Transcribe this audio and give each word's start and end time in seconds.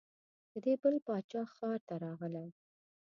د 0.51 0.53
دې 0.65 0.73
بل 0.81 0.95
باچا 1.05 1.41
ښار 1.55 1.79
ته 1.87 1.95
راغلې. 2.03 2.47